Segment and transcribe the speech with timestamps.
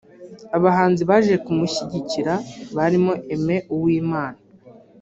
[0.57, 2.33] Abahanzi baje kumushyigikira
[2.77, 4.39] barimo Aime Uwimana